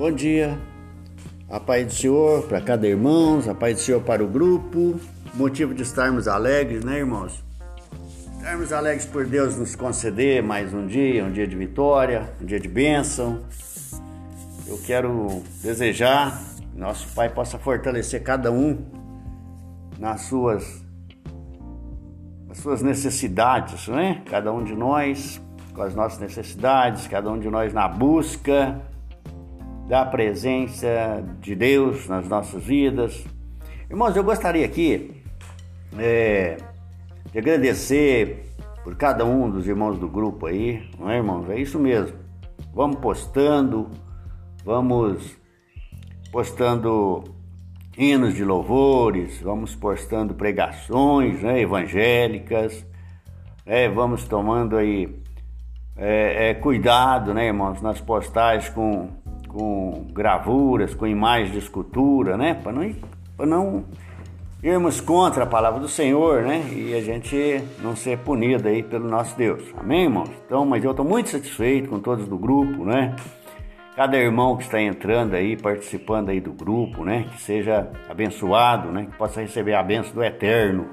Bom 0.00 0.10
dia, 0.10 0.58
a 1.46 1.60
paz 1.60 1.86
do 1.86 1.92
Senhor 1.92 2.44
para 2.44 2.58
cada 2.58 2.88
irmão, 2.88 3.38
a 3.46 3.54
paz 3.54 3.76
do 3.76 3.80
Senhor 3.82 4.00
para 4.00 4.24
o 4.24 4.26
grupo. 4.26 4.98
Motivo 5.34 5.74
de 5.74 5.82
estarmos 5.82 6.26
alegres, 6.26 6.82
né, 6.82 7.00
irmãos? 7.00 7.44
Estarmos 8.38 8.72
alegres 8.72 9.04
por 9.04 9.26
Deus 9.26 9.58
nos 9.58 9.76
conceder 9.76 10.42
mais 10.42 10.72
um 10.72 10.86
dia, 10.86 11.22
um 11.22 11.30
dia 11.30 11.46
de 11.46 11.54
vitória, 11.54 12.32
um 12.40 12.46
dia 12.46 12.58
de 12.58 12.66
bênção. 12.66 13.42
Eu 14.66 14.80
quero 14.86 15.42
desejar 15.62 16.42
que 16.72 16.78
nosso 16.78 17.06
Pai 17.14 17.28
possa 17.28 17.58
fortalecer 17.58 18.22
cada 18.22 18.50
um 18.50 18.78
nas 19.98 20.22
suas, 20.22 20.82
nas 22.48 22.56
suas 22.56 22.80
necessidades, 22.80 23.86
né? 23.86 24.22
Cada 24.30 24.50
um 24.50 24.64
de 24.64 24.74
nós 24.74 25.42
com 25.74 25.82
as 25.82 25.94
nossas 25.94 26.18
necessidades, 26.18 27.06
cada 27.06 27.30
um 27.30 27.38
de 27.38 27.50
nós 27.50 27.74
na 27.74 27.86
busca 27.86 28.80
da 29.90 30.06
presença 30.06 31.20
de 31.40 31.56
Deus 31.56 32.06
nas 32.06 32.28
nossas 32.28 32.62
vidas. 32.62 33.24
Irmãos, 33.90 34.14
eu 34.14 34.22
gostaria 34.22 34.64
aqui 34.64 35.20
é, 35.98 36.58
de 37.32 37.36
agradecer 37.40 38.52
por 38.84 38.94
cada 38.94 39.24
um 39.24 39.50
dos 39.50 39.66
irmãos 39.66 39.98
do 39.98 40.06
grupo 40.06 40.46
aí, 40.46 40.88
não 40.96 41.10
é, 41.10 41.16
irmãos? 41.16 41.50
É 41.50 41.58
isso 41.58 41.76
mesmo. 41.76 42.16
Vamos 42.72 43.00
postando, 43.00 43.90
vamos 44.64 45.36
postando 46.30 47.24
hinos 47.98 48.34
de 48.34 48.44
louvores, 48.44 49.40
vamos 49.40 49.74
postando 49.74 50.34
pregações 50.34 51.42
né, 51.42 51.62
evangélicas, 51.62 52.86
é, 53.66 53.88
vamos 53.88 54.22
tomando 54.22 54.76
aí 54.76 55.20
é, 55.96 56.50
é, 56.50 56.54
cuidado, 56.54 57.34
né, 57.34 57.46
irmãos, 57.46 57.82
nas 57.82 58.00
postagens 58.00 58.72
com 58.72 59.18
com 59.52 60.06
gravuras, 60.12 60.94
com 60.94 61.06
imagens 61.06 61.52
de 61.52 61.58
escultura, 61.58 62.36
né? 62.36 62.54
Para 62.54 62.72
não, 62.72 62.94
não 63.38 63.84
irmos 64.62 65.00
contra 65.00 65.44
a 65.44 65.46
palavra 65.46 65.80
do 65.80 65.88
Senhor, 65.88 66.42
né? 66.42 66.62
E 66.72 66.94
a 66.94 67.00
gente 67.00 67.62
não 67.82 67.96
ser 67.96 68.18
punido 68.18 68.68
aí 68.68 68.82
pelo 68.82 69.08
nosso 69.08 69.36
Deus. 69.36 69.62
Amém, 69.76 70.04
irmãos? 70.04 70.30
Então, 70.46 70.64
mas 70.64 70.84
eu 70.84 70.90
estou 70.92 71.04
muito 71.04 71.30
satisfeito 71.30 71.88
com 71.88 71.98
todos 71.98 72.28
do 72.28 72.38
grupo, 72.38 72.84
né? 72.84 73.16
Cada 73.96 74.16
irmão 74.16 74.56
que 74.56 74.62
está 74.62 74.80
entrando 74.80 75.34
aí, 75.34 75.56
participando 75.56 76.28
aí 76.28 76.40
do 76.40 76.52
grupo, 76.52 77.04
né? 77.04 77.26
Que 77.32 77.40
seja 77.40 77.90
abençoado, 78.08 78.90
né? 78.90 79.06
Que 79.10 79.16
possa 79.16 79.40
receber 79.40 79.74
a 79.74 79.82
bênção 79.82 80.14
do 80.14 80.22
Eterno, 80.22 80.86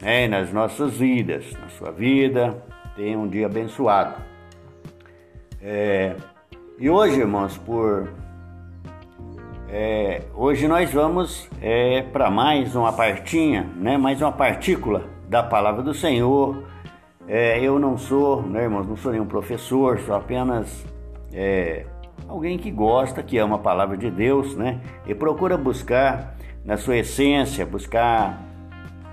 né? 0.00 0.26
Nas 0.26 0.52
nossas 0.52 0.96
vidas, 0.96 1.52
na 1.60 1.68
sua 1.68 1.92
vida, 1.92 2.56
tenha 2.96 3.18
um 3.18 3.28
dia 3.28 3.46
abençoado. 3.46 4.14
É, 5.60 6.14
e 6.78 6.90
hoje, 6.90 7.20
irmãos, 7.20 7.56
por 7.56 8.08
é, 9.68 10.22
hoje 10.34 10.68
nós 10.68 10.92
vamos 10.92 11.48
é, 11.60 12.02
para 12.02 12.30
mais 12.30 12.76
uma 12.76 12.92
partinha, 12.92 13.68
né? 13.76 13.96
Mais 13.96 14.20
uma 14.20 14.30
partícula 14.30 15.04
da 15.28 15.42
palavra 15.42 15.82
do 15.82 15.94
Senhor. 15.94 16.64
É, 17.26 17.58
eu 17.60 17.78
não 17.78 17.96
sou, 17.96 18.42
né, 18.42 18.64
irmãos, 18.64 18.86
não 18.86 18.96
sou 18.96 19.10
nenhum 19.10 19.26
professor, 19.26 19.98
sou 20.00 20.14
apenas 20.14 20.84
é, 21.32 21.86
alguém 22.28 22.58
que 22.58 22.70
gosta, 22.70 23.22
que 23.22 23.38
ama 23.38 23.56
a 23.56 23.58
palavra 23.58 23.96
de 23.96 24.10
Deus, 24.10 24.54
né? 24.54 24.80
E 25.06 25.14
procura 25.14 25.56
buscar 25.56 26.36
na 26.62 26.76
sua 26.76 26.98
essência, 26.98 27.64
buscar 27.64 28.42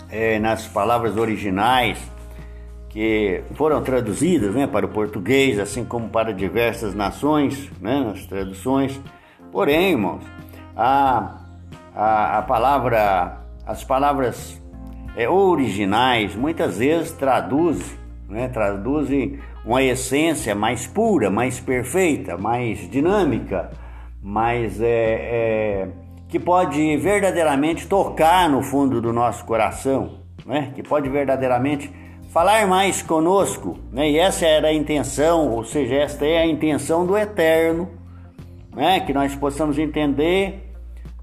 é, 0.09 0.37
nas 0.37 0.67
palavras 0.67 1.15
originais 1.15 2.12
que 2.93 3.41
foram 3.55 3.81
traduzidas 3.81 4.53
né, 4.53 4.67
para 4.67 4.85
o 4.85 4.89
português, 4.89 5.57
assim 5.57 5.83
como 5.83 6.09
para 6.09 6.31
diversas 6.31 6.93
nações, 6.93 7.71
né, 7.81 8.13
traduções. 8.29 9.01
Porém, 9.51 9.93
irmãos, 9.93 10.21
a, 10.77 11.39
a, 11.95 12.37
a 12.37 12.41
palavra, 12.43 13.39
as 13.65 13.83
palavras 13.83 14.61
é, 15.17 15.27
originais 15.27 16.35
muitas 16.35 16.77
vezes 16.77 17.11
traduzem, 17.13 17.97
né, 18.29 18.47
traduzem 18.47 19.39
uma 19.65 19.81
essência 19.81 20.53
mais 20.53 20.85
pura, 20.85 21.31
mais 21.31 21.59
perfeita, 21.59 22.37
mais 22.37 22.87
dinâmica, 22.91 23.71
mais 24.21 24.79
é, 24.79 24.85
é, 24.85 25.87
que 26.29 26.37
pode 26.39 26.95
verdadeiramente 26.97 27.87
tocar 27.87 28.47
no 28.47 28.61
fundo 28.61 29.01
do 29.01 29.11
nosso 29.11 29.43
coração, 29.45 30.19
né, 30.45 30.71
que 30.75 30.83
pode 30.83 31.09
verdadeiramente 31.09 32.02
falar 32.33 32.65
mais 32.67 33.03
conosco, 33.03 33.77
né? 33.91 34.09
E 34.09 34.17
essa 34.17 34.43
era 34.43 34.69
a 34.69 34.73
intenção, 34.73 35.51
ou 35.51 35.63
seja, 35.63 35.93
esta 35.93 36.25
é 36.25 36.39
a 36.39 36.47
intenção 36.47 37.05
do 37.05 37.15
Eterno, 37.15 37.91
né? 38.75 38.99
Que 39.01 39.13
nós 39.13 39.35
possamos 39.35 39.77
entender 39.77 40.73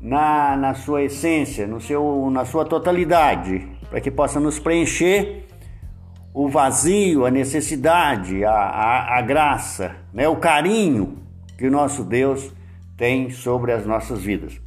na, 0.00 0.56
na 0.56 0.72
sua 0.74 1.02
essência, 1.02 1.66
no 1.66 1.80
seu, 1.80 2.30
na 2.30 2.44
sua 2.44 2.64
totalidade, 2.64 3.66
para 3.90 4.00
que 4.00 4.08
possa 4.08 4.38
nos 4.38 4.60
preencher 4.60 5.46
o 6.32 6.48
vazio, 6.48 7.26
a 7.26 7.30
necessidade, 7.30 8.44
a, 8.44 8.52
a, 8.52 9.18
a 9.18 9.20
graça, 9.20 9.96
né? 10.14 10.28
O 10.28 10.36
carinho 10.36 11.18
que 11.58 11.66
o 11.66 11.72
nosso 11.72 12.04
Deus 12.04 12.52
tem 12.96 13.30
sobre 13.30 13.72
as 13.72 13.84
nossas 13.84 14.22
vidas. 14.22 14.60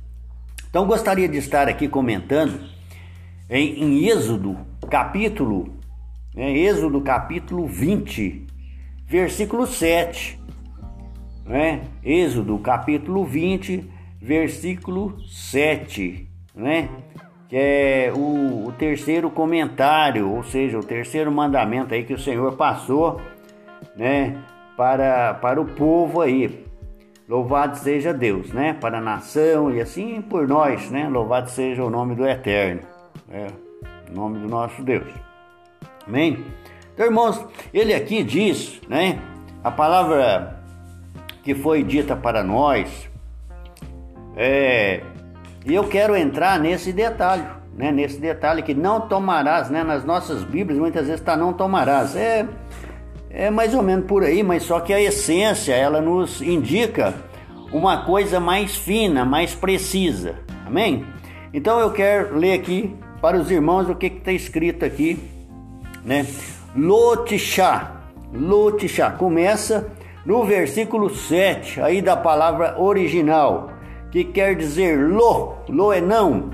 Então 0.69 0.85
gostaria 0.85 1.29
de 1.29 1.37
estar 1.37 1.69
aqui 1.69 1.87
comentando 1.87 2.59
em, 3.49 3.81
em 3.81 4.09
Êxodo, 4.09 4.57
capítulo 4.89 5.81
né? 6.35 6.51
Êxodo 6.51 7.01
capítulo 7.01 7.67
20, 7.67 8.47
versículo 9.05 9.67
7. 9.67 10.39
Né? 11.45 11.81
Êxodo 12.03 12.57
capítulo 12.59 13.23
20, 13.23 13.89
versículo 14.21 15.19
7. 15.27 16.27
Né? 16.55 16.89
Que 17.47 17.55
é 17.55 18.13
o, 18.15 18.67
o 18.67 18.71
terceiro 18.73 19.29
comentário, 19.29 20.29
ou 20.29 20.43
seja, 20.43 20.79
o 20.79 20.83
terceiro 20.83 21.31
mandamento 21.31 21.93
aí 21.93 22.03
que 22.03 22.13
o 22.13 22.19
Senhor 22.19 22.53
passou 22.53 23.21
né? 23.95 24.43
para, 24.75 25.35
para 25.35 25.61
o 25.61 25.65
povo 25.65 26.21
aí. 26.21 26.63
Louvado 27.27 27.77
seja 27.77 28.13
Deus, 28.13 28.51
né? 28.51 28.73
Para 28.73 28.97
a 28.97 29.01
nação 29.01 29.73
e 29.73 29.79
assim 29.79 30.21
por 30.21 30.45
nós, 30.45 30.91
né? 30.91 31.07
Louvado 31.07 31.49
seja 31.49 31.81
o 31.81 31.89
nome 31.89 32.15
do 32.15 32.27
Eterno, 32.27 32.81
né? 33.29 33.47
O 34.11 34.13
nome 34.13 34.39
do 34.39 34.47
nosso 34.49 34.83
Deus. 34.83 35.07
Amém? 36.07 36.45
Então, 36.93 37.05
irmãos, 37.05 37.43
ele 37.73 37.93
aqui 37.93 38.23
diz, 38.23 38.79
né? 38.87 39.19
A 39.63 39.71
palavra 39.71 40.59
que 41.41 41.55
foi 41.55 41.83
dita 41.83 42.15
para 42.15 42.43
nós, 42.43 43.09
é, 44.35 45.01
e 45.65 45.73
eu 45.73 45.85
quero 45.85 46.15
entrar 46.15 46.59
nesse 46.59 46.91
detalhe, 46.93 47.43
né? 47.75 47.91
Nesse 47.91 48.19
detalhe 48.19 48.61
que 48.61 48.73
não 48.73 49.01
tomarás, 49.01 49.69
né? 49.69 49.83
Nas 49.83 50.05
nossas 50.05 50.43
Bíblias 50.43 50.77
muitas 50.77 51.05
vezes 51.05 51.19
está 51.19 51.35
não 51.35 51.53
tomarás. 51.53 52.15
É, 52.15 52.47
é 53.29 53.49
mais 53.49 53.73
ou 53.73 53.81
menos 53.81 54.05
por 54.05 54.23
aí, 54.23 54.43
mas 54.43 54.63
só 54.63 54.79
que 54.79 54.93
a 54.93 55.01
essência 55.01 55.73
ela 55.73 55.99
nos 55.99 56.41
indica 56.41 57.15
uma 57.71 58.05
coisa 58.05 58.39
mais 58.39 58.75
fina, 58.75 59.25
mais 59.25 59.55
precisa. 59.55 60.35
Amém? 60.67 61.05
Então 61.51 61.79
eu 61.79 61.91
quero 61.91 62.37
ler 62.37 62.53
aqui 62.53 62.95
para 63.19 63.37
os 63.37 63.49
irmãos 63.49 63.89
o 63.89 63.95
que 63.95 64.07
está 64.07 64.31
escrito 64.31 64.85
aqui 64.85 65.32
né? 66.05 66.25
Lotixá, 66.75 68.01
Lotixá, 68.33 69.11
começa 69.11 69.91
no 70.25 70.43
versículo 70.43 71.09
7 71.09 71.81
aí 71.81 72.01
da 72.01 72.15
palavra 72.15 72.79
original, 72.81 73.71
que 74.11 74.23
quer 74.23 74.55
dizer 74.55 74.97
lo, 74.97 75.55
lo 75.69 75.91
é 75.91 76.01
não, 76.01 76.51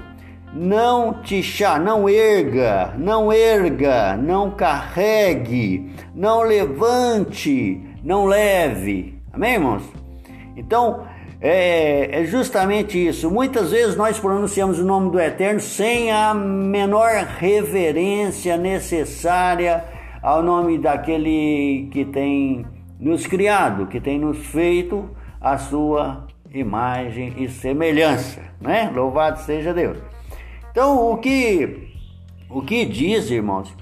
não 0.53 1.21
tixá, 1.21 1.77
não 1.77 2.09
erga, 2.09 2.93
não 2.97 3.31
erga, 3.31 4.17
não 4.17 4.51
carregue, 4.51 5.91
não 6.15 6.41
levante, 6.41 7.81
não 8.03 8.25
leve. 8.25 9.21
Amém, 9.31 9.53
irmãos? 9.53 9.83
Então, 10.57 11.05
é, 11.41 12.21
é, 12.21 12.25
justamente 12.25 13.07
isso. 13.07 13.31
Muitas 13.31 13.71
vezes 13.71 13.95
nós 13.95 14.19
pronunciamos 14.19 14.79
o 14.79 14.85
nome 14.85 15.09
do 15.09 15.19
Eterno 15.19 15.59
sem 15.59 16.11
a 16.11 16.33
menor 16.33 17.09
reverência 17.37 18.57
necessária 18.57 19.85
ao 20.21 20.43
nome 20.43 20.77
daquele 20.77 21.87
que 21.91 22.03
tem 22.03 22.65
nos 22.99 23.25
criado, 23.25 23.87
que 23.87 24.01
tem 24.01 24.19
nos 24.19 24.37
feito 24.47 25.09
a 25.39 25.57
sua 25.57 26.27
imagem 26.53 27.33
e 27.37 27.47
semelhança, 27.47 28.41
né? 28.59 28.91
Louvado 28.93 29.39
seja 29.39 29.73
Deus. 29.73 29.97
Então, 30.71 31.11
o 31.11 31.17
que 31.17 31.87
o 32.49 32.61
que 32.61 32.83
diz, 32.83 33.29
irmãos, 33.29 33.73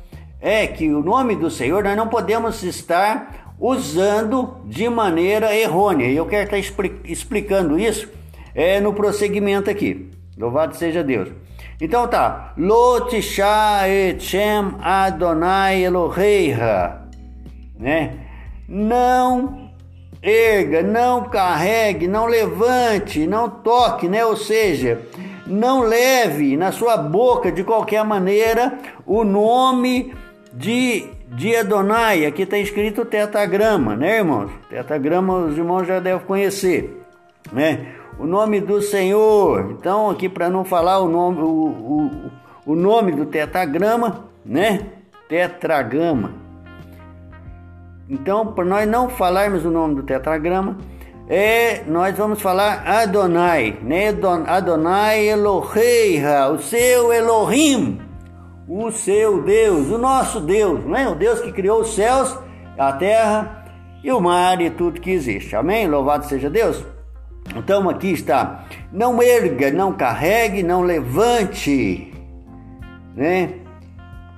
é 0.41 0.67
que 0.67 0.93
o 0.93 1.01
nome 1.01 1.35
do 1.35 1.49
Senhor 1.49 1.83
nós 1.83 1.95
não 1.95 2.07
podemos 2.07 2.61
estar 2.63 3.46
usando 3.59 4.57
de 4.65 4.87
maneira 4.89 5.55
errônea. 5.55 6.07
E 6.07 6.15
eu 6.15 6.25
quero 6.25 6.55
estar 6.55 6.81
explicando 7.03 7.79
isso 7.79 8.09
é, 8.53 8.79
no 8.79 8.93
prosseguimento 8.93 9.69
aqui. 9.69 10.09
Louvado 10.37 10.75
seja 10.75 11.03
Deus. 11.03 11.29
Então 11.79 12.07
tá. 12.07 12.53
Lotisha 12.57 13.87
etchem 13.87 14.75
Adonai 14.79 15.83
Eloheiha. 15.83 17.01
Né? 17.79 18.13
Não 18.67 19.67
erga, 20.21 20.81
não 20.81 21.25
carregue, 21.25 22.07
não 22.07 22.25
levante, 22.25 23.27
não 23.27 23.49
toque, 23.49 24.09
né? 24.09 24.25
Ou 24.25 24.35
seja, 24.35 25.01
não 25.45 25.81
leve 25.81 26.57
na 26.57 26.71
sua 26.71 26.97
boca 26.97 27.51
de 27.51 27.63
qualquer 27.63 28.03
maneira 28.03 28.77
o 29.05 29.23
nome 29.23 30.13
de, 30.57 31.07
de 31.27 31.55
Adonai. 31.55 32.25
Aqui 32.25 32.41
está 32.41 32.57
escrito 32.57 33.05
tetagrama, 33.05 33.95
né, 33.95 34.17
irmãos? 34.17 34.51
Tetagrama 34.69 35.45
os 35.45 35.57
irmãos 35.57 35.85
já 35.85 35.99
devem 35.99 36.25
conhecer, 36.25 36.99
né? 37.51 37.93
O 38.19 38.25
nome 38.25 38.59
do 38.59 38.81
Senhor. 38.81 39.71
Então, 39.71 40.09
aqui 40.09 40.27
para 40.27 40.49
não 40.49 40.65
falar 40.65 40.99
o 40.99 41.07
nome, 41.07 41.39
o, 41.41 41.45
o, 42.65 42.71
o 42.71 42.75
nome 42.75 43.11
do 43.11 43.25
tetagrama, 43.27 44.25
né? 44.43 44.87
Tetragrama. 45.29 46.31
Então, 48.09 48.47
para 48.53 48.65
nós 48.65 48.87
não 48.87 49.09
falarmos 49.09 49.63
o 49.63 49.69
nome 49.69 49.95
do 49.95 50.03
tetragrama, 50.03 50.77
é, 51.29 51.83
nós 51.85 52.17
vamos 52.17 52.41
falar 52.41 52.87
Adonai, 52.87 53.77
né? 53.83 54.15
Adonai 54.47 55.27
Eloheiha, 55.27 56.47
o 56.49 56.57
seu 56.57 57.13
Elohim, 57.13 57.99
o 58.67 58.91
seu 58.91 59.41
Deus, 59.41 59.89
o 59.89 59.97
nosso 59.97 60.41
Deus, 60.41 60.83
né? 60.85 61.07
O 61.07 61.15
Deus 61.15 61.39
que 61.39 61.51
criou 61.51 61.81
os 61.81 61.95
céus, 61.95 62.37
a 62.77 62.91
terra 62.93 63.65
e 64.03 64.11
o 64.11 64.19
mar 64.19 64.59
e 64.61 64.69
tudo 64.69 64.99
que 64.99 65.11
existe. 65.11 65.55
Amém? 65.55 65.87
Louvado 65.87 66.25
seja 66.25 66.49
Deus. 66.49 66.83
Então 67.55 67.89
aqui 67.89 68.11
está: 68.11 68.65
não 68.91 69.21
erga, 69.21 69.71
não 69.71 69.93
carregue, 69.93 70.63
não 70.63 70.81
levante, 70.81 72.13
né? 73.15 73.53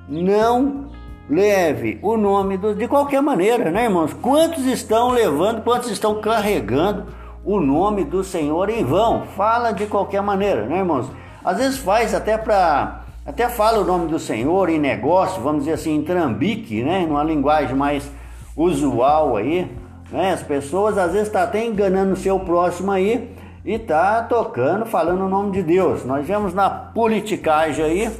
Não 0.07 0.89
leve 1.29 1.99
o 2.01 2.17
nome 2.17 2.57
do, 2.57 2.73
de 2.73 2.87
qualquer 2.87 3.21
maneira, 3.21 3.71
né, 3.71 3.83
irmãos? 3.83 4.13
Quantos 4.13 4.65
estão 4.65 5.09
levando, 5.09 5.63
quantos 5.63 5.89
estão 5.89 6.21
carregando 6.21 7.05
o 7.43 7.59
nome 7.59 8.03
do 8.03 8.23
Senhor 8.23 8.69
em 8.69 8.83
vão? 8.83 9.23
Fala 9.37 9.71
de 9.71 9.85
qualquer 9.85 10.21
maneira, 10.21 10.65
né, 10.65 10.77
irmãos? 10.79 11.11
Às 11.43 11.57
vezes 11.57 11.77
faz 11.77 12.13
até 12.13 12.37
para 12.37 12.98
até 13.29 13.47
fala 13.47 13.79
o 13.79 13.85
nome 13.85 14.07
do 14.07 14.17
Senhor 14.17 14.69
em 14.69 14.79
negócio, 14.79 15.39
vamos 15.43 15.59
dizer 15.59 15.73
assim, 15.73 15.97
em 15.97 16.01
trambique, 16.01 16.81
né, 16.81 17.05
numa 17.05 17.23
linguagem 17.23 17.75
mais 17.75 18.09
usual 18.57 19.37
aí, 19.37 19.69
né? 20.11 20.33
As 20.33 20.41
pessoas 20.41 20.97
às 20.97 21.11
vezes 21.11 21.27
estão 21.27 21.41
tá 21.41 21.47
até 21.47 21.63
enganando 21.63 22.13
o 22.13 22.17
seu 22.17 22.39
próximo 22.39 22.91
aí 22.91 23.29
e 23.63 23.77
tá 23.77 24.23
tocando, 24.23 24.83
falando 24.83 25.25
o 25.25 25.29
nome 25.29 25.51
de 25.51 25.61
Deus. 25.61 26.03
Nós 26.03 26.25
vemos 26.25 26.55
na 26.55 26.71
politicagem 26.71 27.85
aí 27.85 28.11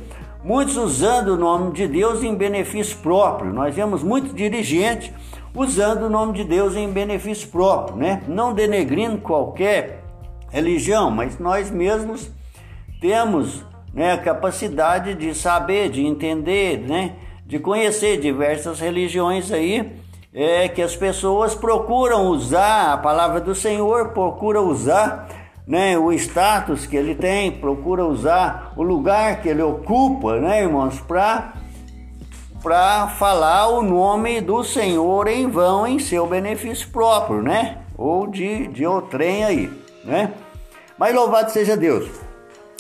muitos 0.44 0.78
usando 0.78 1.30
o 1.30 1.38
nome 1.38 1.72
de 1.72 1.88
Deus 1.88 2.22
em 2.22 2.36
benefício 2.36 2.96
próprio. 2.98 3.52
Nós 3.52 3.74
vemos 3.74 4.04
muitos 4.04 4.36
dirigentes 4.36 5.12
usando 5.56 6.04
o 6.04 6.10
nome 6.10 6.34
de 6.34 6.44
Deus 6.44 6.76
em 6.76 6.88
benefício 6.88 7.48
próprio, 7.48 7.98
né? 7.98 8.22
Não 8.28 8.54
denegrindo 8.54 9.18
qualquer 9.18 10.04
religião, 10.52 11.10
mas 11.10 11.40
nós 11.40 11.72
mesmos 11.72 12.32
temos 13.02 13.68
né, 13.94 14.14
a 14.14 14.18
capacidade 14.18 15.14
de 15.14 15.34
saber, 15.34 15.90
de 15.90 16.06
entender, 16.06 16.80
né, 16.80 17.14
de 17.46 17.60
conhecer 17.60 18.20
diversas 18.20 18.80
religiões 18.80 19.52
aí, 19.52 19.92
é 20.34 20.68
que 20.68 20.82
as 20.82 20.96
pessoas 20.96 21.56
procuram 21.56 22.28
usar 22.28 22.94
a 22.94 22.98
palavra 22.98 23.42
do 23.42 23.56
Senhor, 23.56 24.10
procuram 24.10 24.68
usar 24.68 25.28
né, 25.66 25.98
o 25.98 26.12
status 26.12 26.86
que 26.86 26.96
ele 26.96 27.16
tem, 27.16 27.52
procura 27.52 28.06
usar 28.06 28.74
o 28.76 28.84
lugar 28.84 29.42
que 29.42 29.50
ele 29.50 29.62
ocupa, 29.62 30.40
né, 30.40 30.64
irmãos, 30.64 31.00
para 31.00 31.54
para 32.62 33.08
falar 33.08 33.70
o 33.70 33.82
nome 33.82 34.42
do 34.42 34.66
Senhor 34.66 35.28
em 35.28 35.48
vão 35.48 35.88
em 35.88 35.98
seu 35.98 36.28
benefício 36.28 36.90
próprio, 36.90 37.42
né? 37.42 37.78
Ou 37.98 38.28
de, 38.28 38.68
de 38.68 38.86
outrem 38.86 39.46
aí, 39.46 39.72
né? 40.04 40.34
Mas 40.98 41.16
louvado 41.16 41.52
seja 41.52 41.78
Deus. 41.78 42.29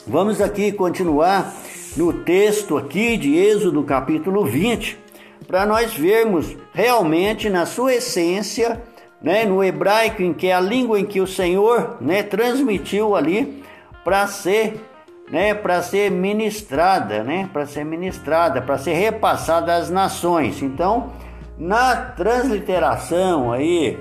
Vamos 0.09 0.41
aqui 0.41 0.71
continuar 0.71 1.53
no 1.95 2.11
texto 2.11 2.79
aqui 2.79 3.15
de 3.15 3.37
Êxodo 3.37 3.83
capítulo 3.83 4.43
20, 4.43 4.97
para 5.45 5.67
nós 5.67 5.93
vermos 5.93 6.57
realmente 6.73 7.47
na 7.47 7.67
sua 7.67 7.93
essência 7.93 8.81
né, 9.21 9.45
no 9.45 9.63
hebraico, 9.63 10.23
em 10.23 10.33
que 10.33 10.47
é 10.47 10.53
a 10.55 10.59
língua 10.59 10.99
em 10.99 11.05
que 11.05 11.21
o 11.21 11.27
Senhor 11.27 11.97
né, 12.01 12.23
transmitiu 12.23 13.15
ali 13.15 13.63
para 14.03 14.25
ser 14.25 14.83
né, 15.29 15.53
para 15.53 15.83
ser 15.83 16.09
ministrada, 16.09 17.23
né, 17.23 17.47
para 17.53 17.67
ser 17.67 17.85
ministrada, 17.85 18.63
para 18.63 18.79
ser 18.79 18.93
repassada 18.93 19.75
às 19.75 19.91
nações. 19.91 20.63
Então, 20.63 21.13
na 21.55 21.95
transliteração 21.95 23.53
aí, 23.53 23.95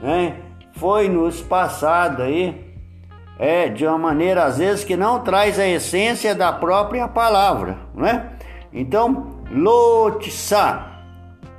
né, 0.00 0.38
foi 0.72 1.10
nos 1.10 1.42
passado 1.42 2.22
aí 2.22 2.63
é 3.38 3.68
de 3.68 3.86
uma 3.86 3.98
maneira 3.98 4.44
às 4.44 4.58
vezes 4.58 4.84
que 4.84 4.96
não 4.96 5.20
traz 5.20 5.58
a 5.58 5.66
essência 5.66 6.34
da 6.34 6.52
própria 6.52 7.08
palavra, 7.08 7.78
né? 7.94 8.30
Então, 8.72 9.34
lotissa 9.50 10.94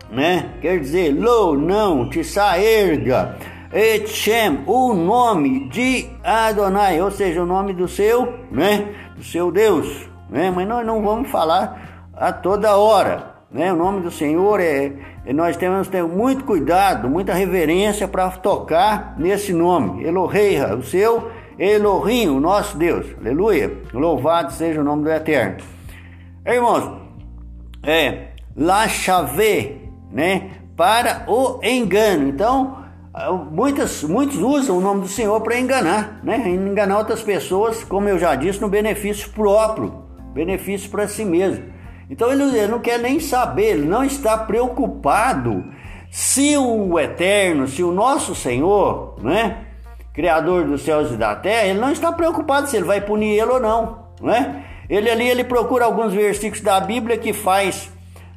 né? 0.09 0.51
Quer 0.61 0.79
dizer, 0.79 1.13
lo, 1.13 1.57
não, 1.57 2.09
tissa, 2.09 2.57
erga, 2.57 3.35
etchem, 3.73 4.63
o 4.65 4.93
nome 4.93 5.67
de 5.69 6.07
Adonai, 6.23 7.01
ou 7.01 7.11
seja, 7.11 7.41
o 7.41 7.45
nome 7.45 7.73
do 7.73 7.87
seu, 7.87 8.33
né? 8.51 8.93
Do 9.15 9.23
seu 9.23 9.51
Deus, 9.51 10.09
né? 10.29 10.51
Mas 10.53 10.67
nós 10.67 10.85
não 10.85 11.01
vamos 11.01 11.29
falar 11.29 12.07
a 12.15 12.31
toda 12.31 12.77
hora, 12.77 13.35
né? 13.51 13.73
O 13.73 13.75
nome 13.75 14.01
do 14.01 14.11
Senhor 14.11 14.59
é, 14.59 14.93
é 15.25 15.33
nós 15.33 15.57
temos 15.57 15.87
que 15.87 15.93
ter 15.93 16.03
muito 16.03 16.45
cuidado, 16.45 17.09
muita 17.09 17.33
reverência 17.33 18.07
para 18.07 18.29
tocar 18.31 19.15
nesse 19.17 19.53
nome, 19.53 20.03
Eloheia, 20.03 20.75
o 20.75 20.83
seu 20.83 21.29
Elohim, 21.57 22.27
o 22.27 22.39
nosso 22.39 22.77
Deus, 22.77 23.07
aleluia, 23.19 23.71
louvado 23.93 24.51
seja 24.51 24.81
o 24.81 24.83
nome 24.83 25.03
do 25.03 25.11
Eterno. 25.11 25.57
Irmãos, 26.45 26.91
é, 27.81 28.27
La 28.55 28.87
Chave, 28.87 29.89
né? 30.11 30.51
Para 30.75 31.23
o 31.27 31.59
engano. 31.63 32.27
Então, 32.27 32.83
muitas, 33.51 34.03
muitos 34.03 34.37
usam 34.37 34.77
o 34.77 34.81
nome 34.81 35.01
do 35.01 35.07
Senhor 35.07 35.39
para 35.41 35.59
enganar, 35.59 36.19
né? 36.23 36.49
Enganar 36.49 36.97
outras 36.97 37.21
pessoas, 37.21 37.83
como 37.83 38.09
eu 38.09 38.19
já 38.19 38.35
disse, 38.35 38.61
no 38.61 38.67
benefício 38.67 39.29
próprio, 39.31 40.03
benefício 40.33 40.89
para 40.89 41.07
si 41.07 41.23
mesmo. 41.23 41.65
Então 42.09 42.31
ele, 42.31 42.43
ele 42.43 42.67
não 42.67 42.79
quer 42.79 42.99
nem 42.99 43.19
saber, 43.19 43.71
ele 43.71 43.87
não 43.87 44.03
está 44.03 44.37
preocupado 44.37 45.65
se 46.11 46.57
o 46.57 46.99
Eterno, 46.99 47.67
se 47.67 47.83
o 47.83 47.91
nosso 47.91 48.35
Senhor, 48.35 49.15
né? 49.21 49.64
Criador 50.15 50.65
dos 50.65 50.81
céus 50.81 51.11
e 51.11 51.17
da 51.17 51.35
terra, 51.35 51.67
ele 51.67 51.79
não 51.79 51.91
está 51.91 52.11
preocupado 52.11 52.67
se 52.67 52.77
ele 52.77 52.85
vai 52.85 53.01
punir 53.01 53.37
ele 53.37 53.51
ou 53.51 53.59
não, 53.59 54.05
né? 54.21 54.63
Ele 54.89 55.09
ali 55.09 55.27
ele 55.27 55.43
procura 55.43 55.85
alguns 55.85 56.13
versículos 56.13 56.63
da 56.63 56.79
Bíblia 56.79 57.17
que 57.17 57.33
faz 57.33 57.91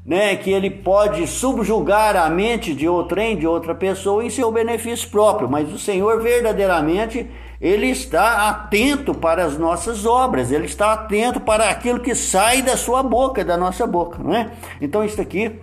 né, 0.08 0.34
que 0.36 0.50
ele 0.50 0.70
pode 0.70 1.26
subjugar 1.26 2.16
a 2.16 2.30
mente 2.30 2.74
de 2.74 2.88
outrem, 2.88 3.36
de 3.36 3.46
outra 3.46 3.74
pessoa 3.74 4.24
em 4.24 4.30
seu 4.30 4.50
benefício 4.50 5.06
próprio, 5.10 5.46
mas 5.50 5.70
o 5.70 5.78
Senhor 5.78 6.22
verdadeiramente 6.22 7.30
ele 7.60 7.88
está 7.88 8.48
atento 8.48 9.12
para 9.12 9.44
as 9.44 9.58
nossas 9.58 10.06
obras, 10.06 10.50
ele 10.50 10.64
está 10.64 10.94
atento 10.94 11.40
para 11.40 11.68
aquilo 11.68 12.00
que 12.00 12.14
sai 12.14 12.62
da 12.62 12.74
sua 12.74 13.02
boca, 13.02 13.44
da 13.44 13.58
nossa 13.58 13.86
boca, 13.86 14.16
não 14.22 14.34
é? 14.34 14.50
Então 14.80 15.04
isso 15.04 15.20
aqui 15.20 15.60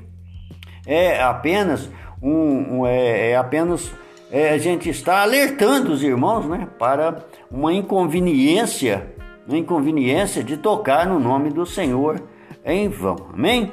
é 0.86 1.24
apenas 1.24 1.90
um, 2.22 2.82
um 2.82 2.86
é, 2.86 3.32
é, 3.32 3.36
apenas 3.36 3.92
é, 4.36 4.50
a 4.50 4.58
gente 4.58 4.90
está 4.90 5.22
alertando 5.22 5.92
os 5.92 6.04
irmãos, 6.04 6.46
né, 6.46 6.68
para 6.78 7.26
uma 7.50 7.72
inconveniência, 7.72 9.14
uma 9.48 9.58
inconveniência 9.58 10.44
de 10.44 10.58
tocar 10.58 11.08
no 11.08 11.20
nome 11.20 11.50
do 11.50 11.66
Senhor 11.66 12.22
em 12.66 12.90
vão. 12.90 13.28
Amém? 13.34 13.72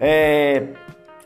é, 0.00 0.62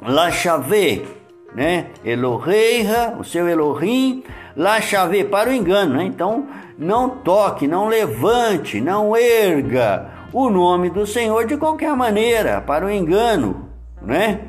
Lachave, 0.01 1.07
né? 1.55 1.87
Eloheia, 2.05 3.17
o 3.19 3.25
seu 3.25 3.49
Elohim, 3.49 4.23
Lachave, 4.57 5.25
para 5.25 5.51
o 5.51 5.53
engano, 5.53 5.97
né? 5.97 6.05
Então, 6.05 6.47
não 6.79 7.09
toque, 7.11 7.67
não 7.67 7.89
levante, 7.89 8.81
não 8.81 9.17
erga 9.17 10.11
o 10.33 10.49
nome 10.49 10.91
do 10.91 11.07
Senhor 11.07 11.47
de 11.47 11.57
qualquer 11.57 11.95
maneira, 11.97 12.61
para 12.61 12.87
o 12.87 12.91
engano, 12.91 13.69
né? 14.01 14.41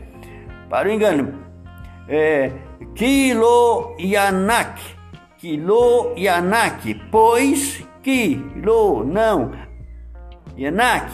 Para 0.70 0.88
o 0.88 0.92
engano. 0.92 1.34
É, 2.08 2.52
Kilo 2.96 3.96
Yanak, 6.18 7.02
pois 7.12 7.84
Kilo, 8.04 9.04
não, 9.04 9.52
Yanak, 10.58 11.12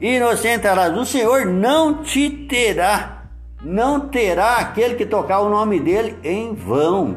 inocentarás. 0.00 0.96
O 0.96 1.04
Senhor 1.04 1.46
não 1.46 2.02
te 2.02 2.28
terá, 2.46 3.24
não 3.62 4.08
terá 4.08 4.56
aquele 4.56 4.94
que 4.94 5.06
tocar 5.06 5.40
o 5.40 5.48
nome 5.48 5.80
dele 5.80 6.18
em 6.22 6.54
vão. 6.54 7.16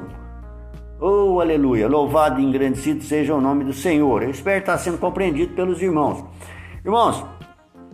Oh, 0.99 1.41
aleluia! 1.41 1.87
Louvado 1.89 2.39
e 2.39 2.43
engrandecido 2.43 3.03
seja 3.03 3.35
o 3.35 3.41
nome 3.41 3.65
do 3.65 3.73
Senhor. 3.73 4.23
Eu 4.23 4.29
espero 4.29 4.59
estar 4.59 4.77
sendo 4.77 4.97
compreendido 4.97 5.53
pelos 5.53 5.81
irmãos. 5.81 6.23
Irmãos, 6.83 7.25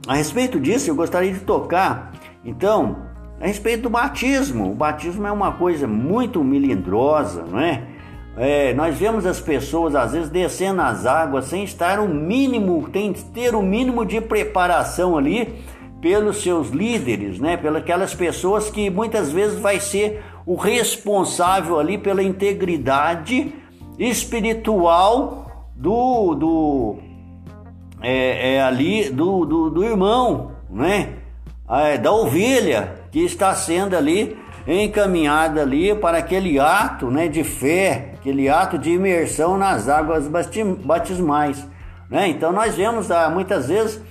a 0.08 0.16
respeito 0.16 0.60
disso, 0.60 0.90
eu 0.90 0.96
gostaria 0.96 1.34
de 1.34 1.40
tocar, 1.40 2.12
então, 2.46 3.11
a 3.42 3.48
respeito 3.48 3.84
do 3.84 3.90
batismo. 3.90 4.72
O 4.72 4.76
batismo 4.76 5.26
é 5.26 5.32
uma 5.32 5.54
coisa 5.54 5.88
muito 5.88 6.44
melindrosa, 6.44 7.44
não 7.44 7.60
é? 7.60 7.84
É, 8.38 8.74
nós 8.74 8.98
vemos 8.98 9.26
as 9.26 9.42
pessoas 9.42 9.94
às 9.94 10.14
vezes 10.14 10.30
descendo 10.30 10.82
as 10.82 11.06
águas 11.06 11.46
sem 11.46 11.64
estar 11.64 12.00
o 12.00 12.08
mínimo, 12.08 12.88
tem 12.90 13.12
ter 13.12 13.54
o 13.54 13.62
mínimo 13.62 14.06
de 14.06 14.22
preparação 14.22 15.18
ali 15.18 15.54
pelos 16.00 16.42
seus 16.42 16.70
líderes, 16.70 17.40
né? 17.40 17.58
Pelas 17.58 17.82
aquelas 17.82 18.14
pessoas 18.14 18.70
que 18.70 18.90
muitas 18.90 19.32
vezes 19.32 19.60
vai 19.60 19.80
ser 19.80 20.24
o 20.46 20.56
responsável 20.56 21.80
ali 21.80 21.98
pela 21.98 22.24
integridade 22.24 23.54
espiritual 24.00 25.68
do, 25.76 26.36
do 26.36 26.96
é, 28.02 28.56
é 28.56 28.62
ali 28.62 29.10
do, 29.10 29.46
do, 29.46 29.70
do, 29.70 29.84
irmão, 29.84 30.54
né? 30.70 31.16
É, 31.70 31.98
da 31.98 32.12
ovelha 32.12 33.01
que 33.12 33.24
está 33.24 33.54
sendo 33.54 33.96
ali 33.96 34.38
encaminhada 34.68 35.62
ali 35.62 35.94
para 35.96 36.20
aquele 36.20 36.60
ato, 36.60 37.10
né, 37.10 37.28
de 37.28 37.44
fé, 37.44 38.14
aquele 38.20 38.48
ato 38.48 38.78
de 38.78 38.92
imersão 38.92 39.58
nas 39.58 39.90
águas 39.90 40.28
batismais, 40.84 41.68
né? 42.10 42.28
Então 42.28 42.52
nós 42.52 42.76
vemos 42.76 43.10
ah, 43.10 43.30
muitas 43.30 43.68
vezes 43.68 44.02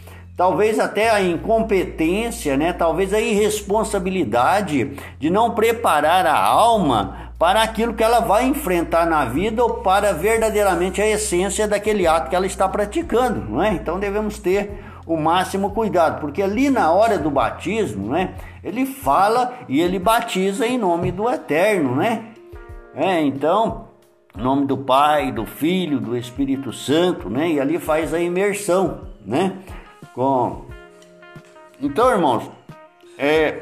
talvez 0.40 0.80
até 0.80 1.10
a 1.10 1.20
incompetência, 1.20 2.56
né? 2.56 2.72
talvez 2.72 3.12
a 3.12 3.20
irresponsabilidade 3.20 4.92
de 5.18 5.28
não 5.28 5.54
preparar 5.54 6.24
a 6.24 6.34
alma 6.34 7.30
para 7.38 7.62
aquilo 7.62 7.92
que 7.92 8.02
ela 8.02 8.20
vai 8.20 8.46
enfrentar 8.46 9.04
na 9.04 9.26
vida 9.26 9.62
ou 9.62 9.74
para 9.82 10.14
verdadeiramente 10.14 11.02
a 11.02 11.06
essência 11.06 11.68
daquele 11.68 12.06
ato 12.06 12.30
que 12.30 12.36
ela 12.36 12.46
está 12.46 12.66
praticando, 12.66 13.50
não 13.50 13.62
é? 13.62 13.74
Então 13.74 13.98
devemos 13.98 14.38
ter 14.38 14.82
o 15.14 15.20
máximo 15.20 15.70
cuidado, 15.70 16.20
porque 16.20 16.42
ali 16.42 16.70
na 16.70 16.92
hora 16.92 17.18
do 17.18 17.30
batismo, 17.30 18.12
né, 18.12 18.34
ele 18.62 18.86
fala 18.86 19.54
e 19.68 19.80
ele 19.80 19.98
batiza 19.98 20.66
em 20.66 20.78
nome 20.78 21.10
do 21.10 21.28
Eterno, 21.28 21.96
né? 21.96 22.26
É, 22.94 23.20
então, 23.20 23.88
em 24.36 24.42
nome 24.42 24.66
do 24.66 24.76
Pai, 24.76 25.30
do 25.32 25.46
Filho, 25.46 26.00
do 26.00 26.16
Espírito 26.16 26.72
Santo, 26.72 27.30
né? 27.30 27.50
E 27.50 27.60
ali 27.60 27.78
faz 27.78 28.12
a 28.12 28.20
imersão, 28.20 29.02
né? 29.24 29.56
com. 30.14 30.64
Então, 31.80 32.10
irmãos, 32.10 32.50
é, 33.18 33.60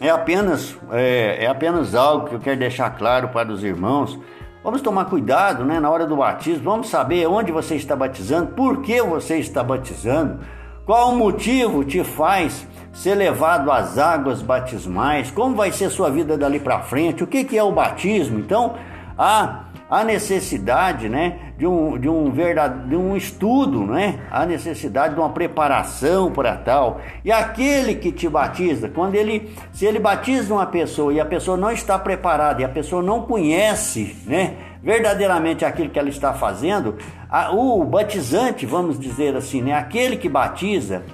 é, 0.00 0.08
apenas, 0.10 0.76
é, 0.90 1.44
é 1.44 1.46
apenas 1.46 1.94
algo 1.94 2.28
que 2.28 2.34
eu 2.34 2.40
quero 2.40 2.58
deixar 2.58 2.90
claro 2.96 3.28
para 3.28 3.52
os 3.52 3.62
irmãos. 3.62 4.18
Vamos 4.64 4.80
tomar 4.80 5.06
cuidado 5.06 5.64
né, 5.64 5.80
na 5.80 5.90
hora 5.90 6.06
do 6.06 6.16
batismo, 6.16 6.62
vamos 6.62 6.88
saber 6.88 7.26
onde 7.26 7.50
você 7.50 7.74
está 7.74 7.96
batizando, 7.96 8.52
por 8.52 8.80
que 8.80 9.02
você 9.02 9.38
está 9.38 9.62
batizando, 9.62 10.38
qual 10.84 11.10
o 11.10 11.16
motivo 11.16 11.84
te 11.84 12.02
faz 12.02 12.66
ser 12.92 13.14
levado 13.14 13.70
às 13.70 13.98
águas 13.98 14.42
batismais, 14.42 15.30
como 15.30 15.56
vai 15.56 15.72
ser 15.72 15.90
sua 15.90 16.10
vida 16.10 16.36
dali 16.36 16.60
para 16.60 16.80
frente, 16.80 17.24
o 17.24 17.26
que, 17.26 17.44
que 17.44 17.56
é 17.56 17.62
o 17.62 17.72
batismo. 17.72 18.38
Então, 18.38 18.74
há 19.16 19.64
a 19.92 20.04
necessidade 20.04 21.06
né, 21.06 21.52
de, 21.58 21.66
um, 21.66 21.98
de, 21.98 22.08
um 22.08 22.30
verdade, 22.30 22.88
de 22.88 22.96
um 22.96 23.14
estudo, 23.14 23.84
né, 23.84 24.20
a 24.30 24.46
necessidade 24.46 25.14
de 25.14 25.20
uma 25.20 25.28
preparação 25.28 26.32
para 26.32 26.56
tal. 26.56 27.00
E 27.22 27.30
aquele 27.30 27.96
que 27.96 28.10
te 28.10 28.26
batiza, 28.26 28.88
quando 28.88 29.16
ele, 29.16 29.54
se 29.70 29.84
ele 29.84 29.98
batiza 29.98 30.54
uma 30.54 30.64
pessoa 30.64 31.12
e 31.12 31.20
a 31.20 31.26
pessoa 31.26 31.58
não 31.58 31.70
está 31.70 31.98
preparada 31.98 32.62
e 32.62 32.64
a 32.64 32.70
pessoa 32.70 33.02
não 33.02 33.22
conhece 33.22 34.16
né, 34.26 34.54
verdadeiramente 34.82 35.64
aquilo 35.64 35.90
que 35.90 35.98
ela 35.98 36.08
está 36.08 36.32
fazendo, 36.34 36.96
a, 37.30 37.52
o 37.52 37.84
batizante, 37.84 38.66
vamos 38.66 38.98
dizer 38.98 39.36
assim, 39.36 39.62
né, 39.62 39.74
aquele 39.74 40.16
que 40.16 40.28
batiza, 40.28 41.04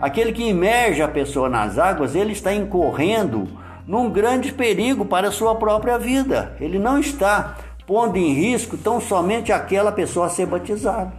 aquele 0.00 0.32
que 0.32 0.48
imerge 0.48 1.02
a 1.02 1.08
pessoa 1.08 1.48
nas 1.48 1.78
águas, 1.78 2.14
ele 2.14 2.32
está 2.32 2.54
incorrendo 2.54 3.46
num 3.86 4.08
grande 4.08 4.52
perigo 4.52 5.04
para 5.04 5.28
a 5.28 5.32
sua 5.32 5.54
própria 5.56 5.98
vida. 5.98 6.56
Ele 6.60 6.78
não 6.78 6.98
está 6.98 7.56
pondo 7.86 8.16
em 8.16 8.32
risco 8.32 8.78
tão 8.78 9.00
somente 9.00 9.52
aquela 9.52 9.92
pessoa 9.92 10.26
a 10.26 10.30
ser 10.30 10.46
batizada. 10.46 11.12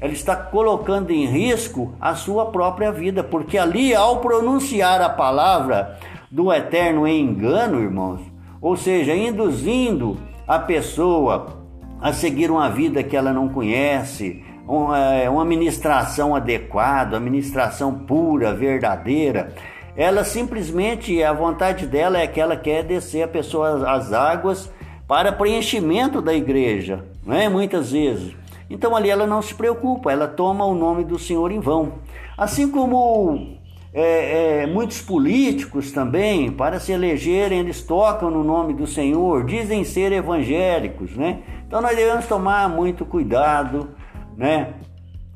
Ela 0.00 0.12
está 0.12 0.34
colocando 0.34 1.12
em 1.12 1.26
risco 1.26 1.94
a 2.00 2.16
sua 2.16 2.46
própria 2.46 2.90
vida, 2.90 3.22
porque 3.22 3.56
ali, 3.56 3.94
ao 3.94 4.18
pronunciar 4.20 5.00
a 5.00 5.08
palavra 5.08 5.96
do 6.28 6.52
eterno 6.52 7.06
engano, 7.06 7.80
irmãos, 7.80 8.20
ou 8.60 8.76
seja, 8.76 9.14
induzindo 9.14 10.18
a 10.46 10.58
pessoa 10.58 11.62
a 12.00 12.12
seguir 12.12 12.50
uma 12.50 12.68
vida 12.68 13.02
que 13.02 13.16
ela 13.16 13.32
não 13.32 13.48
conhece, 13.48 14.42
uma, 14.66 14.98
uma 15.30 15.42
administração 15.42 16.34
adequada, 16.34 17.16
administração 17.16 17.94
pura, 17.94 18.52
verdadeira, 18.52 19.54
ela 19.96 20.24
simplesmente, 20.24 21.22
a 21.22 21.32
vontade 21.32 21.86
dela 21.86 22.18
é 22.18 22.26
que 22.26 22.40
ela 22.40 22.56
quer 22.56 22.82
descer 22.82 23.22
a 23.22 23.28
pessoa 23.28 23.88
às 23.90 24.12
águas 24.12 24.72
para 25.06 25.30
preenchimento 25.30 26.22
da 26.22 26.32
igreja, 26.34 27.04
não 27.24 27.36
é? 27.36 27.48
Muitas 27.48 27.92
vezes. 27.92 28.34
Então 28.70 28.96
ali 28.96 29.10
ela 29.10 29.26
não 29.26 29.42
se 29.42 29.54
preocupa, 29.54 30.10
ela 30.10 30.26
toma 30.26 30.64
o 30.64 30.74
nome 30.74 31.04
do 31.04 31.18
Senhor 31.18 31.52
em 31.52 31.60
vão. 31.60 31.92
Assim 32.38 32.70
como 32.70 33.58
é, 33.94 34.62
é, 34.62 34.66
muitos 34.66 35.02
políticos 35.02 35.92
também, 35.92 36.50
para 36.50 36.80
se 36.80 36.92
elegerem, 36.92 37.58
eles 37.58 37.82
tocam 37.82 38.30
no 38.30 38.42
nome 38.42 38.72
do 38.72 38.86
Senhor, 38.86 39.44
dizem 39.44 39.84
ser 39.84 40.12
evangélicos, 40.12 41.14
né? 41.14 41.42
Então 41.66 41.82
nós 41.82 41.94
devemos 41.94 42.26
tomar 42.26 42.68
muito 42.70 43.04
cuidado, 43.04 43.90
né? 44.36 44.74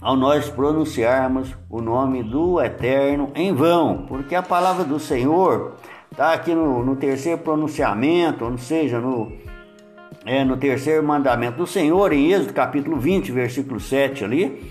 Ao 0.01 0.17
nós 0.17 0.49
pronunciarmos 0.49 1.55
o 1.69 1.83
nome 1.83 2.23
do 2.23 2.61
Eterno 2.61 3.31
em 3.35 3.53
vão, 3.53 4.07
porque 4.09 4.35
a 4.35 4.43
palavra 4.43 4.85
do 4.85 4.99
Senhor 4.99 5.75
está 6.11 6.33
aqui 6.33 6.55
no, 6.55 6.83
no 6.83 6.97
terceiro 6.97 7.41
pronunciamento, 7.41 8.45
ou 8.45 8.57
seja, 8.57 8.99
no 8.99 9.33
é, 10.25 10.45
no 10.45 10.57
terceiro 10.57 11.05
mandamento 11.05 11.59
do 11.59 11.67
Senhor, 11.67 12.13
em 12.13 12.33
Êxodo 12.33 12.53
capítulo 12.53 12.99
20, 12.99 13.31
versículo 13.31 13.79
7 13.79 14.25
ali, 14.25 14.69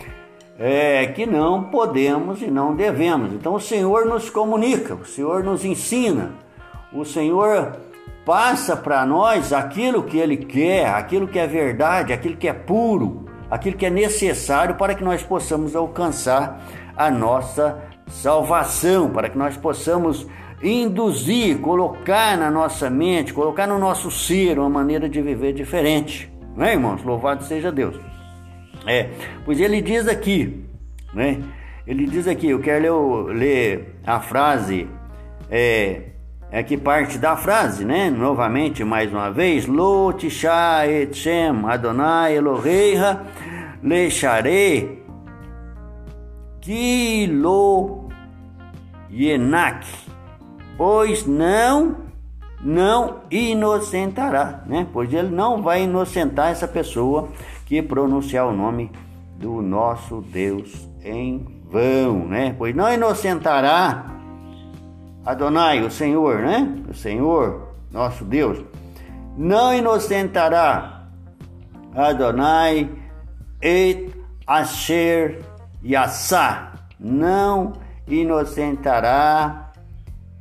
é 0.58 1.08
que 1.08 1.26
não 1.26 1.64
podemos 1.64 2.42
e 2.42 2.50
não 2.50 2.76
devemos. 2.76 3.34
Então 3.34 3.56
o 3.56 3.60
Senhor 3.60 4.06
nos 4.06 4.30
comunica, 4.30 4.96
o 4.96 5.06
Senhor 5.06 5.44
nos 5.44 5.66
ensina, 5.66 6.32
o 6.94 7.04
Senhor 7.04 7.74
passa 8.26 8.76
para 8.76 9.06
nós 9.06 9.54
aquilo 9.54 10.04
que 10.04 10.18
Ele 10.18 10.38
quer, 10.38 10.88
aquilo 10.88 11.28
que 11.28 11.38
é 11.38 11.46
verdade, 11.46 12.14
aquilo 12.14 12.38
que 12.38 12.48
é 12.48 12.54
puro, 12.54 13.26
aquilo 13.52 13.78
que 13.78 13.86
é 13.86 13.90
necessário 13.90 14.76
para 14.76 14.96
que 14.96 15.04
nós 15.04 15.22
possamos 15.22 15.76
alcançar 15.76 16.60
a 16.96 17.12
nossa 17.12 17.78
salvação, 18.08 19.10
para 19.10 19.30
que 19.30 19.38
nós 19.38 19.58
possamos 19.58 20.26
induzir, 20.64 21.60
colocar 21.60 22.38
na 22.38 22.50
nossa 22.50 22.90
mente, 22.90 23.34
colocar 23.34 23.68
no 23.68 23.78
nosso 23.78 24.10
ser 24.10 24.58
uma 24.58 24.70
maneira 24.70 25.10
de 25.10 25.22
viver 25.22 25.54
diferente. 25.54 26.32
Não 26.56 26.66
é, 26.66 26.74
irmãos? 26.74 27.04
Louvado 27.04 27.44
seja 27.44 27.72
Deus. 27.72 28.15
É, 28.88 29.10
pois 29.44 29.60
ele 29.60 29.82
diz 29.82 30.08
aqui, 30.08 30.64
né? 31.14 31.42
Ele 31.88 32.06
diz 32.06 32.28
aqui, 32.28 32.50
eu 32.50 32.60
quero 32.60 33.28
ler, 33.28 33.36
ler 33.36 33.96
a 34.06 34.20
frase, 34.20 34.88
é, 35.50 36.02
é 36.52 36.64
que 36.64 36.78
parte 36.78 37.18
da 37.18 37.36
frase, 37.36 37.84
né? 37.84 38.10
Novamente, 38.10 38.84
mais 38.84 39.12
uma 39.12 39.32
vez, 39.32 39.66
Lo 39.66 40.14
tisha 40.14 40.86
etchem 40.88 41.66
Adonai 41.66 42.36
Eloheiha 42.38 43.22
lecharei 43.84 45.04
kilo 46.62 48.10
yenak 49.12 49.86
pois 50.78 51.26
não 51.26 52.06
não 52.62 53.18
inocentará, 53.30 54.64
né? 54.66 54.88
Pois 54.92 55.14
ele 55.14 55.30
não 55.30 55.62
vai 55.62 55.84
inocentar 55.84 56.50
essa 56.50 56.68
pessoa 56.68 57.30
que 57.66 57.82
pronunciar 57.82 58.48
o 58.48 58.56
nome 58.56 58.92
do 59.38 59.62
nosso 59.62 60.22
Deus 60.22 60.88
em 61.04 61.62
vão, 61.70 62.28
né? 62.28 62.56
Pois 62.58 62.76
não 62.76 62.92
inocentará 62.94 64.16
Adonai, 65.26 65.82
o 65.82 65.90
Senhor, 65.90 66.40
né? 66.40 66.84
O 66.88 66.94
Senhor, 66.94 67.74
nosso 67.92 68.24
Deus, 68.24 68.64
não 69.36 69.74
inocentará 69.74 71.08
Adonai 71.96 72.90
et 73.62 74.12
Asher 74.46 75.42
Yassá, 75.84 76.74
não 77.00 77.74
inocentará 78.08 79.72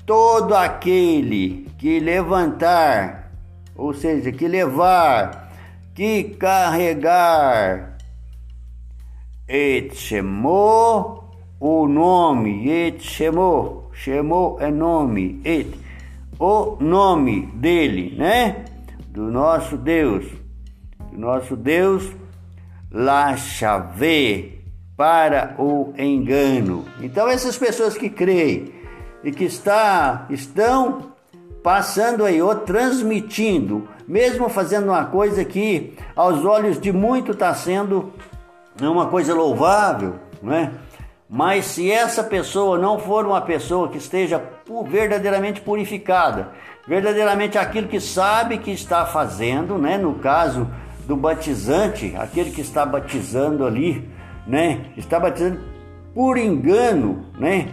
todo 0.04 0.54
aquele 0.54 1.70
que 1.78 1.98
levantar, 1.98 3.30
ou 3.74 3.94
seja, 3.94 4.30
que 4.30 4.46
levar, 4.46 5.43
que 5.94 6.24
carregar, 6.38 7.96
et 9.48 9.94
chamou 9.94 11.30
o 11.60 11.86
nome, 11.86 12.68
et 12.68 13.00
chamou, 13.00 13.90
chamou 13.92 14.60
é 14.60 14.70
nome, 14.70 15.40
et 15.44 15.68
o 16.38 16.76
nome 16.80 17.46
dele, 17.54 18.16
né? 18.16 18.64
Do 19.08 19.30
nosso 19.30 19.76
Deus, 19.76 20.26
do 21.12 21.18
nosso 21.18 21.56
Deus, 21.56 22.10
la 22.90 23.36
chave 23.36 24.64
para 24.96 25.54
o 25.58 25.94
engano. 25.96 26.84
Então 27.00 27.28
essas 27.28 27.56
pessoas 27.56 27.96
que 27.96 28.10
creem 28.10 28.72
e 29.22 29.30
que 29.30 29.44
está, 29.44 30.26
estão 30.28 31.13
passando 31.64 32.26
aí, 32.26 32.42
ou 32.42 32.54
transmitindo, 32.54 33.88
mesmo 34.06 34.50
fazendo 34.50 34.88
uma 34.90 35.06
coisa 35.06 35.42
que 35.46 35.94
aos 36.14 36.44
olhos 36.44 36.78
de 36.78 36.92
muito 36.92 37.32
está 37.32 37.54
sendo 37.54 38.12
uma 38.78 39.06
coisa 39.06 39.34
louvável, 39.34 40.16
né? 40.42 40.74
Mas 41.26 41.64
se 41.64 41.90
essa 41.90 42.22
pessoa 42.22 42.76
não 42.76 42.98
for 42.98 43.24
uma 43.24 43.40
pessoa 43.40 43.88
que 43.88 43.96
esteja 43.96 44.42
verdadeiramente 44.86 45.62
purificada, 45.62 46.50
verdadeiramente 46.86 47.56
aquilo 47.56 47.88
que 47.88 47.98
sabe 47.98 48.58
que 48.58 48.70
está 48.70 49.06
fazendo, 49.06 49.78
né? 49.78 49.96
No 49.96 50.16
caso 50.16 50.68
do 51.06 51.16
batizante, 51.16 52.14
aquele 52.18 52.50
que 52.50 52.60
está 52.60 52.84
batizando 52.84 53.64
ali, 53.64 54.06
né? 54.46 54.84
Está 54.98 55.18
batizando 55.18 55.60
por 56.14 56.36
engano, 56.36 57.24
né? 57.38 57.68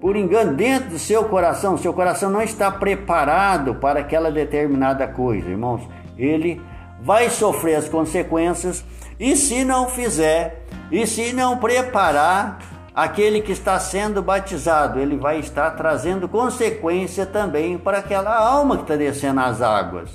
Por 0.00 0.16
engano 0.16 0.54
dentro 0.54 0.90
do 0.90 0.98
seu 0.98 1.24
coração, 1.24 1.76
seu 1.76 1.92
coração 1.92 2.30
não 2.30 2.42
está 2.42 2.70
preparado 2.70 3.76
para 3.76 4.00
aquela 4.00 4.30
determinada 4.30 5.06
coisa, 5.06 5.48
irmãos. 5.48 5.82
Ele 6.18 6.60
vai 7.00 7.30
sofrer 7.30 7.76
as 7.76 7.88
consequências 7.88 8.84
e 9.18 9.34
se 9.36 9.64
não 9.64 9.88
fizer, 9.88 10.64
e 10.90 11.06
se 11.06 11.32
não 11.32 11.56
preparar, 11.56 12.58
aquele 12.94 13.42
que 13.42 13.52
está 13.52 13.78
sendo 13.78 14.22
batizado, 14.22 14.98
ele 14.98 15.16
vai 15.16 15.38
estar 15.38 15.70
trazendo 15.72 16.26
consequência 16.26 17.26
também 17.26 17.76
para 17.76 17.98
aquela 17.98 18.34
alma 18.34 18.76
que 18.76 18.82
está 18.82 18.96
descendo 18.96 19.40
as 19.40 19.60
águas. 19.60 20.10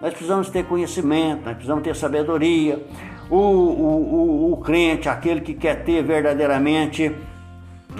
Nós 0.00 0.12
precisamos 0.12 0.48
ter 0.48 0.64
conhecimento, 0.64 1.44
nós 1.44 1.54
precisamos 1.54 1.82
ter 1.82 1.96
sabedoria. 1.96 2.84
O, 3.30 3.36
o, 3.36 4.50
o, 4.50 4.52
o 4.52 4.56
crente, 4.58 5.08
aquele 5.08 5.40
que 5.40 5.54
quer 5.54 5.82
ter 5.82 6.02
verdadeiramente, 6.02 7.14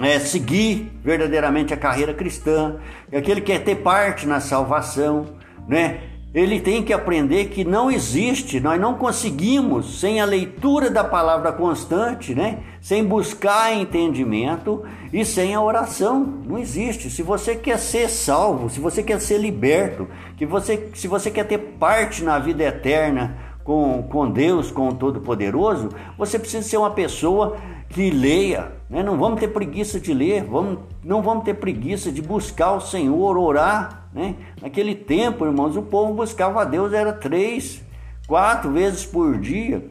é, 0.01 0.19
seguir 0.19 0.91
verdadeiramente 1.03 1.73
a 1.73 1.77
carreira 1.77 2.13
cristã, 2.13 2.77
aquele 3.13 3.41
que 3.41 3.53
quer 3.53 3.63
ter 3.63 3.75
parte 3.75 4.27
na 4.27 4.39
salvação, 4.39 5.25
né? 5.67 5.99
ele 6.35 6.59
tem 6.59 6.83
que 6.83 6.91
aprender 6.91 7.45
que 7.45 7.63
não 7.63 7.89
existe, 7.89 8.59
nós 8.59 8.79
não 8.79 8.95
conseguimos 8.95 10.01
sem 10.01 10.19
a 10.19 10.25
leitura 10.25 10.89
da 10.89 11.01
palavra 11.01 11.53
constante, 11.53 12.35
né? 12.35 12.59
Sem 12.81 13.05
buscar 13.05 13.73
entendimento 13.73 14.83
e 15.13 15.23
sem 15.23 15.55
a 15.55 15.61
oração, 15.61 16.41
não 16.45 16.57
existe. 16.57 17.09
Se 17.09 17.23
você 17.23 17.55
quer 17.55 17.79
ser 17.79 18.09
salvo, 18.09 18.69
se 18.69 18.81
você 18.81 19.01
quer 19.01 19.21
ser 19.21 19.37
liberto, 19.37 20.09
que 20.35 20.45
você, 20.45 20.89
se 20.93 21.07
você 21.07 21.31
quer 21.31 21.45
ter 21.45 21.57
parte 21.57 22.21
na 22.21 22.37
vida 22.37 22.65
eterna 22.65 23.37
com, 23.65 24.03
com 24.03 24.29
Deus, 24.29 24.71
com 24.71 24.89
o 24.89 24.93
Todo-Poderoso, 24.93 25.89
você 26.17 26.37
precisa 26.37 26.61
ser 26.61 26.77
uma 26.77 26.91
pessoa 26.91 27.57
que 27.89 28.11
leia, 28.11 28.71
né? 28.89 29.01
não 29.01 29.17
vamos 29.17 29.39
ter 29.39 29.47
preguiça 29.47 29.99
de 29.99 30.13
ler, 30.13 30.43
vamos, 30.43 30.79
não 31.03 31.21
vamos 31.23 31.43
ter 31.43 31.55
preguiça 31.55 32.11
de 32.11 32.21
buscar 32.21 32.73
o 32.73 32.79
Senhor, 32.79 33.37
orar. 33.37 34.07
Né? 34.13 34.35
Naquele 34.61 34.93
tempo, 34.93 35.45
irmãos, 35.45 35.75
o 35.75 35.81
povo 35.81 36.13
buscava 36.13 36.61
a 36.61 36.65
Deus, 36.65 36.93
era 36.93 37.11
três, 37.11 37.81
quatro 38.27 38.71
vezes 38.71 39.03
por 39.03 39.37
dia. 39.39 39.83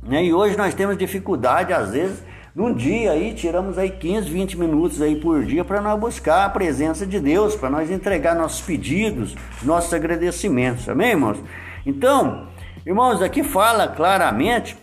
Né? 0.00 0.26
E 0.26 0.32
hoje 0.32 0.56
nós 0.56 0.72
temos 0.72 0.96
dificuldade, 0.96 1.72
às 1.72 1.90
vezes, 1.90 2.22
num 2.54 2.72
dia 2.72 3.10
aí, 3.10 3.34
tiramos 3.34 3.78
aí 3.78 3.90
15, 3.90 4.30
20 4.30 4.58
minutos 4.58 5.02
aí 5.02 5.16
por 5.16 5.44
dia 5.44 5.64
para 5.64 5.80
nós 5.80 5.98
buscar 5.98 6.44
a 6.44 6.50
presença 6.50 7.04
de 7.04 7.18
Deus, 7.18 7.56
para 7.56 7.68
nós 7.68 7.90
entregar 7.90 8.36
nossos 8.36 8.60
pedidos, 8.60 9.34
nossos 9.64 9.92
agradecimentos, 9.92 10.88
amém, 10.88 11.10
irmãos? 11.10 11.38
Então, 11.84 12.46
irmãos, 12.86 13.22
aqui 13.22 13.42
fala 13.42 13.88
claramente 13.88 14.76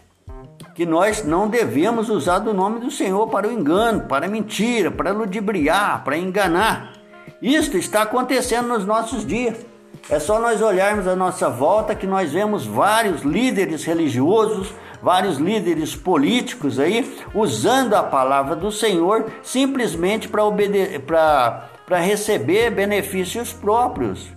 que 0.74 0.86
nós 0.86 1.24
não 1.24 1.48
devemos 1.48 2.10
usar 2.10 2.40
do 2.40 2.54
nome 2.54 2.80
do 2.80 2.92
Senhor 2.92 3.28
para 3.30 3.48
o 3.48 3.52
engano, 3.52 4.02
para 4.02 4.25
a 4.25 4.30
mentira, 4.30 4.92
para 4.92 5.12
ludibriar, 5.12 6.04
para 6.04 6.18
enganar. 6.18 6.94
Isto 7.42 7.78
está 7.78 8.02
acontecendo 8.02 8.68
nos 8.68 8.86
nossos 8.86 9.25
dias. 9.25 9.66
É 10.10 10.20
só 10.20 10.40
nós 10.40 10.62
olharmos 10.62 11.08
a 11.08 11.16
nossa 11.16 11.50
volta 11.50 11.96
que 11.96 12.05
nós 12.05 12.31
vemos 12.31 12.66
vários 12.66 13.22
líderes 13.22 13.86
religiosos, 13.86 14.74
vários 15.01 15.38
líderes 15.38 15.96
políticos 15.96 16.79
aí 16.79 17.18
usando 17.34 17.94
a 17.94 18.03
palavra 18.03 18.55
do 18.55 18.72
Senhor 18.72 19.25
simplesmente 19.42 20.27
para 20.27 21.70
receber 22.00 22.70
benefícios 22.72 23.53
próprios, 23.53 24.29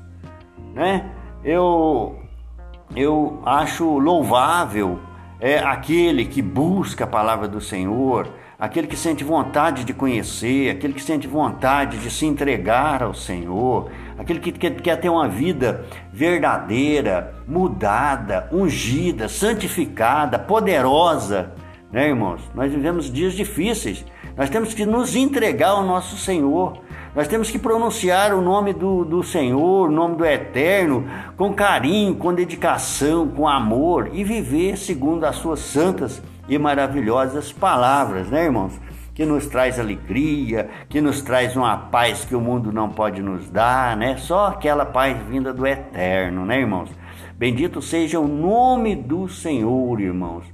né? 0.75 1.11
Eu 1.45 2.28
eu 2.97 3.41
acho 3.45 3.99
louvável 3.99 4.99
é 5.41 5.59
aquele 5.59 6.25
que 6.25 6.43
busca 6.43 7.05
a 7.05 7.07
palavra 7.07 7.47
do 7.47 7.61
Senhor, 7.61 8.29
aquele 8.59 8.89
que 8.89 8.97
sente 8.97 9.23
vontade 9.23 9.85
de 9.85 9.93
conhecer, 9.93 10.71
aquele 10.71 10.93
que 10.93 11.03
sente 11.03 11.29
vontade 11.29 11.99
de 11.99 12.11
se 12.11 12.27
entregar 12.27 13.05
ao 13.05 13.15
Senhor, 13.15 13.91
aquele 14.19 14.41
que 14.41 14.51
quer, 14.51 14.97
ter 14.97 15.09
uma 15.09 15.29
vida 15.29 15.87
verdadeira, 16.13 17.35
mudada, 17.47 18.49
ungida, 18.51 19.29
santificada, 19.29 20.39
poderosa. 20.39 21.53
Né, 21.93 22.09
irmãos? 22.09 22.43
Nós 22.55 22.73
vivemos 22.73 23.11
dias 23.11 23.35
difíceis. 23.35 24.05
Nós 24.37 24.51
temos 24.51 24.75
que 24.75 24.85
nos 24.85 25.15
entregar 25.15 25.71
ao 25.71 25.85
nosso 25.85 26.17
Senhor. 26.17 26.81
Nós 27.19 27.27
temos 27.27 27.51
que 27.51 27.59
pronunciar 27.59 28.33
o 28.33 28.41
nome 28.41 28.73
do, 28.73 29.05
do 29.05 29.25
Senhor, 29.25 29.89
o 29.89 29.91
nome 29.91 30.15
do 30.15 30.25
Eterno, 30.25 31.05
com 31.37 31.53
carinho, 31.53 32.15
com 32.15 32.33
dedicação, 32.33 33.27
com 33.27 33.49
amor 33.49 34.11
e 34.13 34.23
viver 34.23 34.79
segundo 34.79 35.25
as 35.25 35.35
suas 35.35 35.59
santas 35.59 36.23
e 36.49 36.57
maravilhosas 36.57 37.51
palavras, 37.51 38.29
né, 38.29 38.45
irmãos? 38.45 38.73
Que 39.17 39.27
nos 39.27 39.47
traz 39.47 39.81
alegria, 39.81 40.71
que 40.89 41.01
nos 41.01 41.21
traz 41.21 41.57
uma 41.57 41.77
paz 41.77 42.25
que 42.25 42.37
o 42.37 42.41
mundo 42.41 42.71
não 42.71 42.89
pode 42.89 43.21
nos 43.21 43.51
dar, 43.51 43.97
né? 43.97 44.17
Só 44.19 44.47
aquela 44.47 44.87
paz 44.87 45.19
vinda 45.29 45.53
do 45.53 45.67
Eterno, 45.67 46.47
né, 46.47 46.61
irmãos? 46.61 46.89
Bendito 47.37 47.83
seja 47.83 48.21
o 48.21 48.29
nome 48.29 48.95
do 48.95 49.29
Senhor, 49.29 50.01
irmãos 50.01 50.45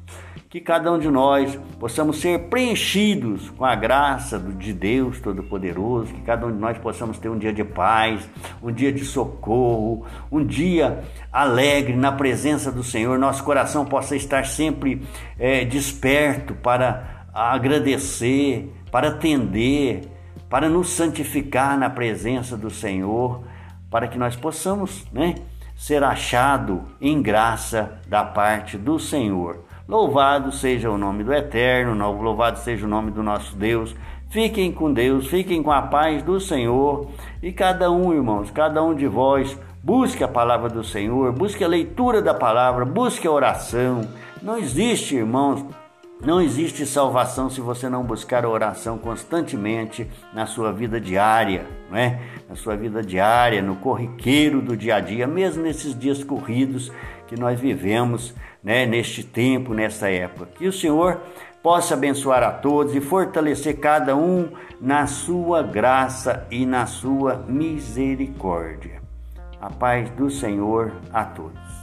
que 0.54 0.60
cada 0.60 0.92
um 0.92 1.00
de 1.00 1.10
nós 1.10 1.58
possamos 1.80 2.20
ser 2.20 2.42
preenchidos 2.42 3.50
com 3.50 3.64
a 3.64 3.74
graça 3.74 4.38
de 4.38 4.72
Deus 4.72 5.18
Todo-Poderoso, 5.18 6.14
que 6.14 6.20
cada 6.20 6.46
um 6.46 6.52
de 6.52 6.58
nós 6.58 6.78
possamos 6.78 7.18
ter 7.18 7.28
um 7.28 7.36
dia 7.36 7.52
de 7.52 7.64
paz, 7.64 8.30
um 8.62 8.70
dia 8.70 8.92
de 8.92 9.04
socorro, 9.04 10.06
um 10.30 10.46
dia 10.46 11.02
alegre 11.32 11.96
na 11.96 12.12
presença 12.12 12.70
do 12.70 12.84
Senhor, 12.84 13.18
nosso 13.18 13.42
coração 13.42 13.84
possa 13.84 14.14
estar 14.14 14.46
sempre 14.46 15.02
é, 15.40 15.64
desperto 15.64 16.54
para 16.54 17.26
agradecer, 17.34 18.72
para 18.92 19.08
atender, 19.08 20.02
para 20.48 20.68
nos 20.68 20.90
santificar 20.90 21.76
na 21.76 21.90
presença 21.90 22.56
do 22.56 22.70
Senhor, 22.70 23.42
para 23.90 24.06
que 24.06 24.16
nós 24.16 24.36
possamos, 24.36 25.04
né, 25.12 25.34
ser 25.74 26.04
achado 26.04 26.84
em 27.00 27.20
graça 27.20 27.98
da 28.06 28.22
parte 28.22 28.78
do 28.78 29.00
Senhor. 29.00 29.64
Louvado 29.86 30.50
seja 30.50 30.90
o 30.90 30.96
nome 30.96 31.22
do 31.22 31.32
Eterno, 31.32 32.10
louvado 32.10 32.58
seja 32.58 32.86
o 32.86 32.88
nome 32.88 33.10
do 33.10 33.22
nosso 33.22 33.54
Deus. 33.54 33.94
Fiquem 34.30 34.72
com 34.72 34.90
Deus, 34.90 35.26
fiquem 35.26 35.62
com 35.62 35.70
a 35.70 35.82
paz 35.82 36.22
do 36.22 36.40
Senhor. 36.40 37.10
E 37.42 37.52
cada 37.52 37.90
um, 37.90 38.14
irmãos, 38.14 38.50
cada 38.50 38.82
um 38.82 38.94
de 38.94 39.06
vós, 39.06 39.58
busque 39.82 40.24
a 40.24 40.28
palavra 40.28 40.70
do 40.70 40.82
Senhor, 40.82 41.32
busque 41.32 41.62
a 41.62 41.68
leitura 41.68 42.22
da 42.22 42.32
palavra, 42.32 42.86
busque 42.86 43.28
a 43.28 43.30
oração. 43.30 44.08
Não 44.42 44.56
existe, 44.56 45.16
irmãos, 45.16 45.62
não 46.24 46.40
existe 46.40 46.86
salvação 46.86 47.50
se 47.50 47.60
você 47.60 47.88
não 47.88 48.02
buscar 48.02 48.44
a 48.44 48.48
oração 48.48 48.96
constantemente 48.96 50.10
na 50.32 50.46
sua 50.46 50.72
vida 50.72 50.98
diária, 50.98 51.66
não 51.90 51.98
é? 51.98 52.18
Na 52.48 52.56
sua 52.56 52.74
vida 52.76 53.02
diária, 53.02 53.60
no 53.60 53.76
corriqueiro 53.76 54.62
do 54.62 54.76
dia 54.76 54.96
a 54.96 55.00
dia, 55.00 55.26
mesmo 55.26 55.62
nesses 55.62 55.96
dias 55.98 56.24
corridos 56.24 56.90
que 57.26 57.38
nós 57.38 57.60
vivemos 57.60 58.34
né, 58.62 58.86
neste 58.86 59.22
tempo, 59.22 59.74
nessa 59.74 60.08
época. 60.08 60.46
Que 60.56 60.66
o 60.66 60.72
Senhor 60.72 61.20
possa 61.62 61.94
abençoar 61.94 62.42
a 62.42 62.50
todos 62.50 62.94
e 62.94 63.00
fortalecer 63.00 63.78
cada 63.78 64.16
um 64.16 64.50
na 64.80 65.06
sua 65.06 65.62
graça 65.62 66.46
e 66.50 66.64
na 66.64 66.86
sua 66.86 67.44
misericórdia. 67.46 69.02
A 69.60 69.70
paz 69.70 70.08
do 70.10 70.30
Senhor 70.30 70.92
a 71.12 71.24
todos. 71.24 71.73